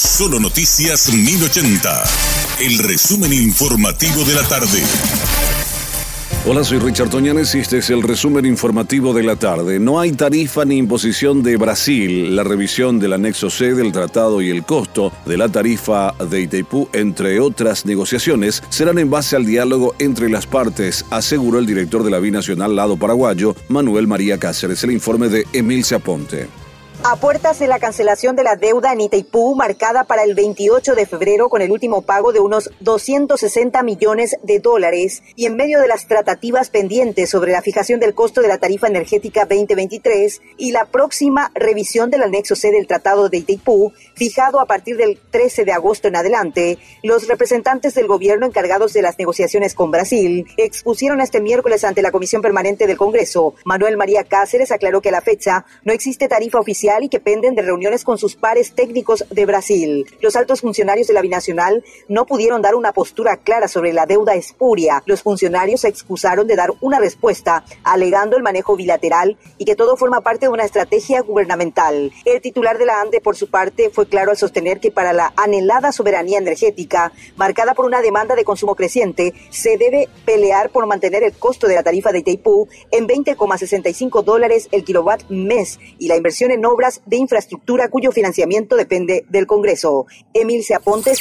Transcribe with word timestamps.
Solo 0.00 0.40
Noticias 0.40 1.12
1080. 1.12 2.04
El 2.60 2.78
resumen 2.78 3.34
informativo 3.34 4.24
de 4.24 4.34
la 4.34 4.42
tarde. 4.48 4.82
Hola, 6.46 6.64
soy 6.64 6.78
Richard 6.78 7.10
Toñanes 7.10 7.54
y 7.54 7.58
este 7.58 7.78
es 7.78 7.90
el 7.90 8.02
resumen 8.02 8.46
informativo 8.46 9.12
de 9.12 9.22
la 9.22 9.36
tarde. 9.36 9.78
No 9.78 10.00
hay 10.00 10.12
tarifa 10.12 10.64
ni 10.64 10.78
imposición 10.78 11.42
de 11.42 11.58
Brasil. 11.58 12.34
La 12.34 12.44
revisión 12.44 12.98
del 12.98 13.12
anexo 13.12 13.50
C 13.50 13.74
del 13.74 13.92
tratado 13.92 14.40
y 14.40 14.48
el 14.48 14.64
costo 14.64 15.12
de 15.26 15.36
la 15.36 15.50
tarifa 15.50 16.14
de 16.30 16.40
Itaipú, 16.40 16.88
entre 16.94 17.38
otras 17.38 17.84
negociaciones, 17.84 18.62
serán 18.70 18.98
en 18.98 19.10
base 19.10 19.36
al 19.36 19.44
diálogo 19.44 19.94
entre 19.98 20.30
las 20.30 20.46
partes, 20.46 21.04
aseguró 21.10 21.58
el 21.58 21.66
director 21.66 22.04
de 22.04 22.10
la 22.10 22.20
Binacional 22.20 22.74
Lado 22.74 22.96
Paraguayo, 22.96 23.54
Manuel 23.68 24.06
María 24.06 24.38
Cáceres. 24.38 24.82
El 24.82 24.92
informe 24.92 25.28
de 25.28 25.46
Emil 25.52 25.84
Aponte. 25.94 26.59
A 27.02 27.16
puertas 27.16 27.58
de 27.58 27.66
la 27.66 27.78
cancelación 27.78 28.36
de 28.36 28.42
la 28.42 28.56
deuda 28.56 28.92
en 28.92 29.00
Itaipú, 29.00 29.54
marcada 29.54 30.04
para 30.04 30.22
el 30.22 30.34
28 30.34 30.94
de 30.94 31.06
febrero 31.06 31.48
con 31.48 31.62
el 31.62 31.70
último 31.70 32.02
pago 32.02 32.30
de 32.30 32.40
unos 32.40 32.70
260 32.80 33.82
millones 33.82 34.36
de 34.42 34.60
dólares, 34.60 35.22
y 35.34 35.46
en 35.46 35.56
medio 35.56 35.80
de 35.80 35.88
las 35.88 36.06
tratativas 36.06 36.68
pendientes 36.68 37.30
sobre 37.30 37.52
la 37.52 37.62
fijación 37.62 38.00
del 38.00 38.14
costo 38.14 38.42
de 38.42 38.48
la 38.48 38.58
tarifa 38.58 38.86
energética 38.86 39.46
2023 39.46 40.42
y 40.58 40.72
la 40.72 40.84
próxima 40.84 41.50
revisión 41.54 42.10
del 42.10 42.22
anexo 42.22 42.54
C 42.54 42.70
del 42.70 42.86
Tratado 42.86 43.30
de 43.30 43.38
Itaipú, 43.38 43.94
fijado 44.14 44.60
a 44.60 44.66
partir 44.66 44.98
del 44.98 45.18
13 45.30 45.64
de 45.64 45.72
agosto 45.72 46.08
en 46.08 46.16
adelante, 46.16 46.76
los 47.02 47.28
representantes 47.28 47.94
del 47.94 48.08
gobierno 48.08 48.44
encargados 48.44 48.92
de 48.92 49.00
las 49.00 49.18
negociaciones 49.18 49.72
con 49.74 49.90
Brasil 49.90 50.46
expusieron 50.58 51.22
este 51.22 51.40
miércoles 51.40 51.82
ante 51.82 52.02
la 52.02 52.12
Comisión 52.12 52.42
Permanente 52.42 52.86
del 52.86 52.98
Congreso. 52.98 53.54
Manuel 53.64 53.96
María 53.96 54.24
Cáceres 54.24 54.70
aclaró 54.70 55.00
que 55.00 55.08
a 55.08 55.12
la 55.12 55.22
fecha 55.22 55.64
no 55.82 55.94
existe 55.94 56.28
tarifa 56.28 56.60
oficial 56.60 56.89
y 56.98 57.08
que 57.08 57.20
penden 57.20 57.54
de 57.54 57.62
reuniones 57.62 58.04
con 58.04 58.18
sus 58.18 58.34
pares 58.34 58.74
técnicos 58.74 59.24
de 59.30 59.46
Brasil. 59.46 60.06
Los 60.20 60.34
altos 60.34 60.60
funcionarios 60.60 61.06
de 61.06 61.14
la 61.14 61.22
binacional 61.22 61.84
no 62.08 62.26
pudieron 62.26 62.62
dar 62.62 62.74
una 62.74 62.92
postura 62.92 63.36
clara 63.36 63.68
sobre 63.68 63.92
la 63.92 64.06
deuda 64.06 64.34
espuria. 64.34 65.02
Los 65.06 65.22
funcionarios 65.22 65.82
se 65.82 65.88
excusaron 65.88 66.48
de 66.48 66.56
dar 66.56 66.72
una 66.80 66.98
respuesta, 66.98 67.64
alegando 67.84 68.36
el 68.36 68.42
manejo 68.42 68.76
bilateral 68.76 69.38
y 69.56 69.64
que 69.64 69.76
todo 69.76 69.96
forma 69.96 70.20
parte 70.20 70.46
de 70.46 70.52
una 70.52 70.64
estrategia 70.64 71.20
gubernamental. 71.22 72.12
El 72.24 72.40
titular 72.40 72.76
de 72.76 72.86
la 72.86 73.00
ANDE, 73.00 73.20
por 73.20 73.36
su 73.36 73.48
parte, 73.48 73.90
fue 73.90 74.08
claro 74.08 74.32
al 74.32 74.36
sostener 74.36 74.80
que 74.80 74.90
para 74.90 75.12
la 75.12 75.32
anhelada 75.36 75.92
soberanía 75.92 76.38
energética, 76.38 77.12
marcada 77.36 77.74
por 77.74 77.84
una 77.84 78.02
demanda 78.02 78.34
de 78.34 78.44
consumo 78.44 78.74
creciente, 78.74 79.32
se 79.50 79.78
debe 79.78 80.08
pelear 80.24 80.70
por 80.70 80.86
mantener 80.86 81.22
el 81.22 81.34
costo 81.34 81.68
de 81.68 81.76
la 81.76 81.84
tarifa 81.84 82.10
de 82.10 82.18
Itaipú 82.18 82.68
en 82.90 83.06
20,65 83.06 84.24
dólares 84.24 84.68
el 84.72 84.84
kilowatt 84.84 85.28
mes 85.28 85.78
y 85.98 86.08
la 86.08 86.16
inversión 86.16 86.50
en 86.50 86.60
de 87.06 87.16
infraestructura 87.16 87.88
cuyo 87.88 88.12
financiamiento 88.12 88.76
depende 88.76 89.24
del 89.28 89.46
Congreso. 89.46 90.06
Emil 90.32 90.62
Apontes. 90.74 91.20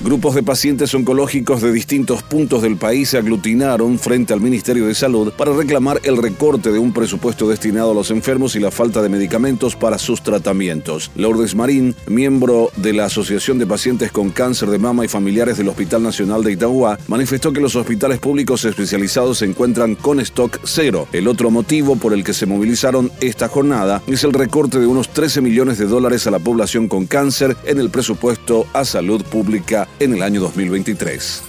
Grupos 0.00 0.34
de 0.34 0.42
pacientes 0.42 0.92
oncológicos 0.94 1.62
de 1.62 1.72
distintos 1.72 2.22
puntos 2.22 2.60
del 2.60 2.76
país 2.76 3.08
se 3.08 3.18
aglutinaron 3.18 3.98
frente 3.98 4.34
al 4.34 4.42
Ministerio 4.42 4.86
de 4.86 4.94
Salud 4.94 5.32
para 5.32 5.54
reclamar 5.54 6.00
el 6.04 6.18
recorte 6.18 6.70
de 6.70 6.78
un 6.78 6.92
presupuesto 6.92 7.48
destinado 7.48 7.92
a 7.92 7.94
los 7.94 8.10
enfermos 8.10 8.54
y 8.56 8.60
la 8.60 8.70
falta 8.70 9.00
de 9.00 9.08
medicamentos 9.08 9.74
para 9.74 9.96
sus 9.96 10.22
tratamientos. 10.22 11.10
Lourdes 11.16 11.54
Marín, 11.54 11.96
miembro 12.06 12.70
de 12.76 12.92
la 12.92 13.06
Asociación 13.06 13.58
de 13.58 13.66
Pacientes 13.66 14.12
con 14.12 14.30
Cáncer 14.30 14.68
de 14.68 14.78
Mama 14.78 15.06
y 15.06 15.08
Familiares 15.08 15.56
del 15.56 15.68
Hospital 15.68 16.02
Nacional 16.02 16.44
de 16.44 16.52
Itagua, 16.52 16.98
manifestó 17.08 17.54
que 17.54 17.62
los 17.62 17.74
hospitales 17.74 18.18
públicos 18.18 18.66
especializados 18.66 19.38
se 19.38 19.46
encuentran 19.46 19.94
con 19.94 20.20
stock 20.20 20.60
cero. 20.64 21.08
El 21.12 21.26
otro 21.26 21.50
motivo 21.50 21.96
por 21.96 22.12
el 22.12 22.22
que 22.22 22.34
se 22.34 22.44
movilizaron 22.44 23.10
esta 23.22 23.48
jornada 23.48 24.02
es 24.06 24.24
el 24.24 24.34
recorte 24.34 24.78
de 24.78 24.86
unos 24.86 25.08
13 25.08 25.40
millones 25.40 25.78
de 25.78 25.86
dólares 25.86 26.26
a 26.26 26.30
la 26.30 26.38
población 26.38 26.86
con 26.86 27.06
cáncer 27.06 27.56
en 27.64 27.78
el 27.78 27.88
presupuesto 27.88 28.66
a 28.74 28.84
salud 28.84 29.24
pública 29.24 29.86
en 30.00 30.14
el 30.14 30.22
año 30.22 30.40
2023. 30.40 31.42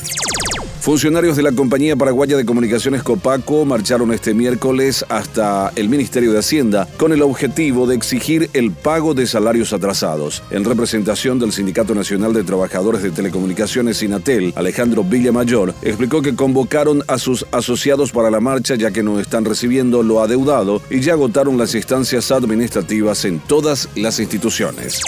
Funcionarios 0.88 1.36
de 1.36 1.44
la 1.44 1.52
Compañía 1.52 1.98
Paraguaya 1.98 2.38
de 2.38 2.45
Comunicaciones 2.45 3.04
Copaco 3.04 3.66
marcharon 3.66 4.14
este 4.14 4.33
miércoles 4.33 5.04
hasta 5.10 5.73
el 5.76 5.89
Ministerio 5.89 6.32
de 6.32 6.39
Hacienda 6.39 6.88
con 6.95 7.11
el 7.11 7.23
objetivo 7.23 7.88
de 7.88 7.95
exigir 7.95 8.49
el 8.54 8.71
pago 8.71 9.14
de 9.14 9.27
salarios 9.27 9.73
atrasados. 9.73 10.44
En 10.49 10.64
representación 10.64 11.39
del 11.39 11.52
Sindicato 11.52 11.94
Nacional 11.94 12.32
de 12.32 12.45
Trabajadores 12.45 13.04
de 13.04 13.11
Telecomunicaciones 13.11 13.98
Sinatel, 13.98 14.54
Alejandro 14.55 15.04
Villamayor 15.04 15.73
explicó 15.82 16.21
que 16.21 16.38
convocaron 16.38 17.04
a 17.10 17.17
sus 17.17 17.45
asociados 17.52 18.14
para 18.14 18.32
la 18.32 18.39
marcha 18.39 18.76
ya 18.76 18.92
que 18.92 19.04
no 19.04 19.20
están 19.20 19.44
recibiendo 19.44 20.04
lo 20.04 20.21
adeudado 20.21 20.82
y 20.89 21.02
ya 21.02 21.14
agotaron 21.14 21.58
las 21.58 21.76
instancias 21.76 22.32
administrativas 22.32 23.26
en 23.26 23.39
todas 23.39 23.89
las 23.95 24.21
instituciones. 24.21 25.02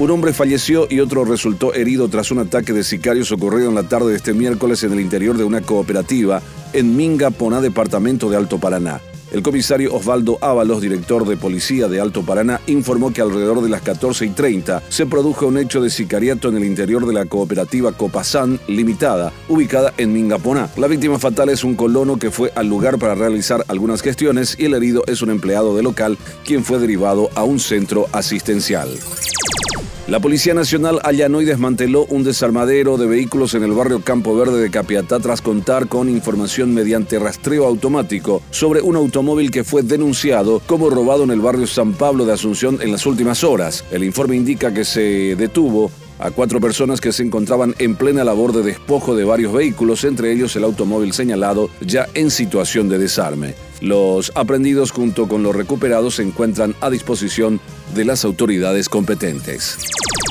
Un 0.00 0.10
hombre 0.10 0.32
falleció 0.32 0.86
y 0.88 1.00
otro 1.00 1.26
resultó 1.26 1.74
herido 1.74 2.08
tras 2.08 2.30
un 2.30 2.38
ataque 2.38 2.72
de 2.72 2.84
sicarios 2.84 3.32
ocurrido 3.32 3.68
en 3.68 3.74
la 3.74 3.82
tarde 3.82 4.12
de 4.12 4.16
este 4.16 4.32
miércoles 4.32 4.82
en 4.82 4.94
el 4.94 5.00
interior 5.00 5.36
de 5.36 5.44
una 5.44 5.60
cooperativa 5.60 6.40
en 6.72 6.96
Minga, 6.96 7.30
Poná, 7.30 7.60
departamento 7.60 8.30
de 8.30 8.38
Alto 8.38 8.58
Paraná. 8.58 9.02
El 9.30 9.42
comisario 9.42 9.94
Osvaldo 9.94 10.38
Ábalos, 10.40 10.80
director 10.80 11.28
de 11.28 11.36
policía 11.36 11.86
de 11.86 12.00
Alto 12.00 12.22
Paraná, 12.22 12.62
informó 12.66 13.12
que 13.12 13.20
alrededor 13.20 13.60
de 13.60 13.68
las 13.68 13.82
14 13.82 14.24
y 14.24 14.30
30 14.30 14.82
se 14.88 15.04
produjo 15.04 15.46
un 15.46 15.58
hecho 15.58 15.82
de 15.82 15.90
sicariato 15.90 16.48
en 16.48 16.56
el 16.56 16.64
interior 16.64 17.06
de 17.06 17.12
la 17.12 17.26
cooperativa 17.26 17.92
Copasán 17.92 18.58
Limitada, 18.68 19.34
ubicada 19.50 19.92
en 19.98 20.14
Mingaponá. 20.14 20.70
La 20.78 20.86
víctima 20.86 21.18
fatal 21.18 21.50
es 21.50 21.62
un 21.62 21.76
colono 21.76 22.18
que 22.18 22.30
fue 22.30 22.50
al 22.54 22.68
lugar 22.68 22.98
para 22.98 23.14
realizar 23.14 23.66
algunas 23.68 24.00
gestiones 24.00 24.56
y 24.58 24.64
el 24.64 24.72
herido 24.72 25.04
es 25.06 25.20
un 25.20 25.28
empleado 25.28 25.76
de 25.76 25.82
local 25.82 26.16
quien 26.42 26.64
fue 26.64 26.78
derivado 26.78 27.28
a 27.34 27.44
un 27.44 27.60
centro 27.60 28.06
asistencial. 28.12 28.88
La 30.10 30.18
Policía 30.18 30.54
Nacional 30.54 30.98
allanó 31.04 31.40
y 31.40 31.44
desmanteló 31.44 32.04
un 32.06 32.24
desarmadero 32.24 32.96
de 32.96 33.06
vehículos 33.06 33.54
en 33.54 33.62
el 33.62 33.70
barrio 33.70 34.02
Campo 34.02 34.34
Verde 34.34 34.60
de 34.60 34.68
Capiatá 34.68 35.20
tras 35.20 35.40
contar 35.40 35.86
con 35.86 36.08
información 36.08 36.74
mediante 36.74 37.20
rastreo 37.20 37.64
automático 37.64 38.42
sobre 38.50 38.82
un 38.82 38.96
automóvil 38.96 39.52
que 39.52 39.62
fue 39.62 39.84
denunciado 39.84 40.62
como 40.66 40.90
robado 40.90 41.22
en 41.22 41.30
el 41.30 41.40
barrio 41.40 41.68
San 41.68 41.92
Pablo 41.92 42.24
de 42.24 42.32
Asunción 42.32 42.80
en 42.82 42.90
las 42.90 43.06
últimas 43.06 43.44
horas. 43.44 43.84
El 43.92 44.02
informe 44.02 44.34
indica 44.34 44.74
que 44.74 44.84
se 44.84 45.36
detuvo 45.36 45.92
a 46.18 46.32
cuatro 46.32 46.60
personas 46.60 47.00
que 47.00 47.12
se 47.12 47.22
encontraban 47.22 47.76
en 47.78 47.94
plena 47.94 48.24
labor 48.24 48.52
de 48.52 48.64
despojo 48.64 49.14
de 49.14 49.22
varios 49.22 49.52
vehículos, 49.52 50.02
entre 50.02 50.32
ellos 50.32 50.56
el 50.56 50.64
automóvil 50.64 51.12
señalado 51.12 51.70
ya 51.80 52.08
en 52.14 52.32
situación 52.32 52.88
de 52.88 52.98
desarme. 52.98 53.54
Los 53.80 54.30
aprendidos 54.34 54.90
junto 54.90 55.28
con 55.28 55.42
los 55.42 55.54
recuperados 55.56 56.16
se 56.16 56.22
encuentran 56.22 56.74
a 56.80 56.90
disposición 56.90 57.60
de 57.94 58.04
las 58.04 58.24
autoridades 58.24 58.88
competentes. 58.88 59.78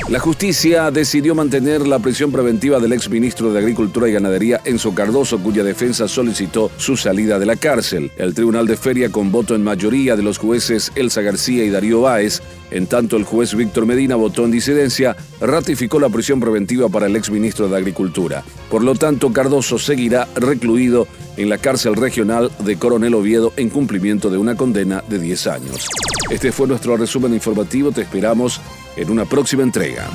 La 0.08 0.18
justicia 0.18 0.90
decidió 0.90 1.34
mantener 1.34 1.86
la 1.86 2.00
prisión 2.00 2.32
preventiva 2.32 2.80
del 2.80 2.92
exministro 2.92 3.52
de 3.52 3.60
Agricultura 3.60 4.08
y 4.08 4.12
Ganadería 4.12 4.60
Enzo 4.64 4.92
Cardoso, 4.92 5.38
cuya 5.38 5.62
defensa 5.62 6.08
solicitó 6.08 6.70
su 6.78 6.96
salida 6.96 7.38
de 7.38 7.46
la 7.46 7.54
cárcel. 7.54 8.10
El 8.16 8.34
Tribunal 8.34 8.66
de 8.66 8.76
Feria, 8.76 9.10
con 9.10 9.30
voto 9.30 9.54
en 9.54 9.62
mayoría 9.62 10.16
de 10.16 10.22
los 10.22 10.38
jueces 10.38 10.90
Elsa 10.96 11.22
García 11.22 11.64
y 11.64 11.70
Darío 11.70 12.00
Báez, 12.00 12.42
en 12.72 12.86
tanto 12.86 13.16
el 13.16 13.24
juez 13.24 13.54
Víctor 13.54 13.86
Medina 13.86 14.16
votó 14.16 14.44
en 14.44 14.50
disidencia, 14.50 15.16
ratificó 15.40 16.00
la 16.00 16.08
prisión 16.08 16.40
preventiva 16.40 16.88
para 16.88 17.06
el 17.06 17.14
exministro 17.14 17.68
de 17.68 17.76
Agricultura. 17.76 18.42
Por 18.68 18.82
lo 18.82 18.94
tanto, 18.96 19.32
Cardoso 19.32 19.78
seguirá 19.78 20.28
recluido 20.34 21.06
en 21.36 21.48
la 21.48 21.58
cárcel 21.58 21.94
regional 21.94 22.50
de 22.58 22.76
Coronel 22.76 23.14
Oviedo 23.14 23.52
en 23.56 23.70
cumplimiento 23.70 24.30
de 24.30 24.38
una 24.38 24.56
condena 24.56 25.04
de 25.08 25.18
10 25.18 25.46
años. 25.46 25.86
Este 26.30 26.52
fue 26.52 26.66
nuestro 26.68 26.96
resumen 26.96 27.34
informativo. 27.34 27.90
Te 27.92 28.02
esperamos 28.02 28.60
en 28.96 29.10
una 29.10 29.24
próxima 29.24 29.62
entrega. 29.62 30.08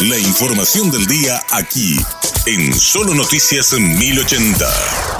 La 0.00 0.18
información 0.18 0.90
del 0.90 1.06
día 1.06 1.42
aquí, 1.50 1.98
en 2.46 2.72
Solo 2.72 3.14
Noticias 3.14 3.72
1080. 3.72 5.17